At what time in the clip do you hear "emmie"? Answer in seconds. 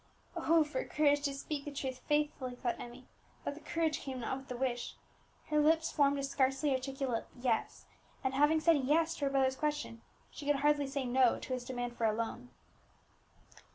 2.79-3.05